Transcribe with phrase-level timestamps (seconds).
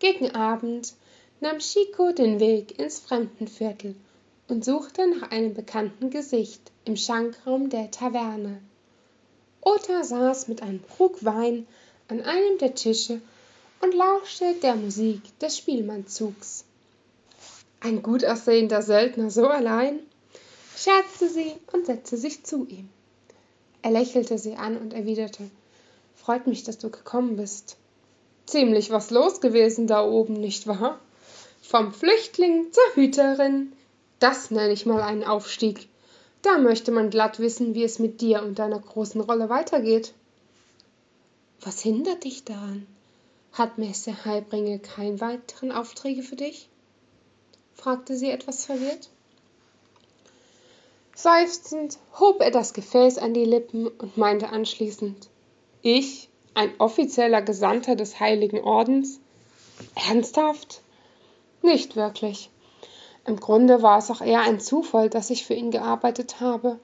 [0.00, 0.94] Gegen Abend
[1.40, 3.94] nahm Chico den Weg ins Fremdenviertel
[4.48, 8.62] und suchte nach einem bekannten Gesicht im Schankraum der Taverne.
[9.60, 11.66] Ota saß mit einem Krug Wein
[12.08, 13.20] an einem der Tische
[13.82, 16.64] und lauschte der Musik des Spielmannzugs.
[17.80, 19.98] Ein gut aussehender Söldner so allein?
[20.78, 22.88] scherzte sie und setzte sich zu ihm.
[23.82, 25.50] Er lächelte sie an und erwiderte
[26.16, 27.76] Freut mich, dass du gekommen bist.
[28.50, 30.98] Ziemlich was los gewesen da oben, nicht wahr?
[31.62, 33.72] Vom Flüchtling zur Hüterin.
[34.18, 35.88] Das nenne ich mal einen Aufstieg.
[36.42, 40.14] Da möchte man glatt wissen, wie es mit dir und deiner großen Rolle weitergeht.
[41.60, 42.88] Was hindert dich daran?
[43.52, 46.68] Hat Messe Heilbringe keine weiteren Aufträge für dich?
[47.74, 49.10] fragte sie etwas verwirrt.
[51.14, 55.28] Seufzend hob er das Gefäß an die Lippen und meinte anschließend
[55.82, 56.29] Ich,
[56.60, 59.18] ein offizieller Gesandter des Heiligen Ordens?
[59.94, 60.82] Ernsthaft?
[61.62, 62.50] Nicht wirklich.
[63.24, 66.78] Im Grunde war es auch eher ein Zufall, dass ich für ihn gearbeitet habe.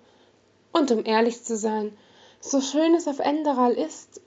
[0.73, 1.95] Und um ehrlich zu sein,
[2.41, 4.23] so schön es auf Enderal ist,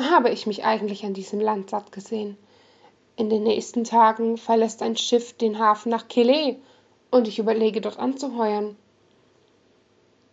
[0.00, 2.36] habe ich mich eigentlich an diesem Land satt gesehen.
[3.16, 6.58] In den nächsten Tagen verlässt ein Schiff den Hafen nach Killet
[7.10, 8.76] und ich überlege dort anzuheuern.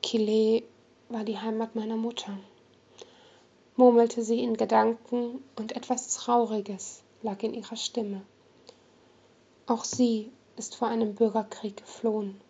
[0.04, 0.64] Killet
[1.10, 2.38] war die Heimat meiner Mutter,
[3.80, 8.24] murmelte sie in Gedanken und etwas Trauriges lag in ihrer Stimme.
[9.68, 12.42] Auch sie ist vor einem Bürgerkrieg geflohen.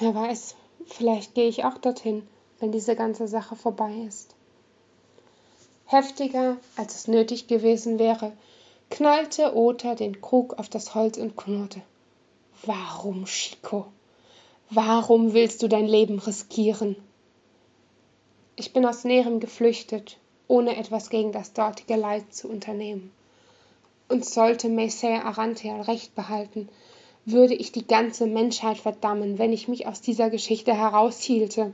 [0.00, 2.26] Wer weiß, vielleicht gehe ich auch dorthin,
[2.58, 4.34] wenn diese ganze Sache vorbei ist.
[5.84, 8.32] Heftiger, als es nötig gewesen wäre,
[8.88, 11.82] knallte Ota den Krug auf das Holz und knurrte.
[12.64, 13.84] Warum, Chico?
[14.70, 16.96] Warum willst du dein Leben riskieren?
[18.54, 23.10] Ich bin aus Näherem geflüchtet, ohne etwas gegen das dortige Leid zu unternehmen.
[24.08, 26.68] Und sollte Messer Arantheal recht behalten,
[27.24, 31.72] würde ich die ganze Menschheit verdammen, wenn ich mich aus dieser Geschichte heraushielte,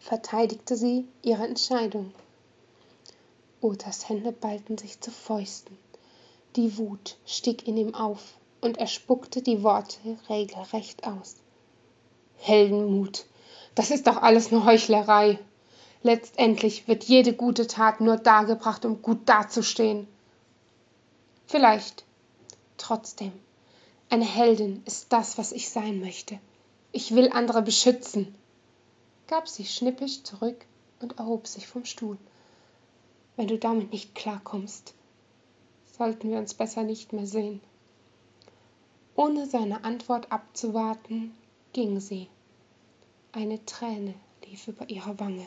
[0.00, 2.12] verteidigte sie ihre Entscheidung.
[3.60, 5.78] Otas Hände ballten sich zu Fäusten.
[6.56, 11.36] Die Wut stieg in ihm auf, und er spuckte die Worte regelrecht aus.
[12.36, 13.24] Heldenmut,
[13.74, 15.38] das ist doch alles nur Heuchlerei.
[16.02, 20.08] Letztendlich wird jede gute Tat nur dargebracht, um gut dazustehen.
[21.46, 22.04] Vielleicht.
[22.76, 23.32] Trotzdem.
[24.10, 26.38] Eine Heldin ist das, was ich sein möchte.
[26.90, 28.34] Ich will andere beschützen,
[29.26, 30.66] gab sie schnippisch zurück
[31.00, 32.18] und erhob sich vom Stuhl.
[33.36, 34.94] Wenn du damit nicht klarkommst,
[35.96, 37.60] sollten wir uns besser nicht mehr sehen.
[39.14, 41.34] Ohne seine Antwort abzuwarten,
[41.72, 42.28] ging sie.
[43.32, 44.14] Eine Träne
[44.44, 45.46] lief über ihre Wange.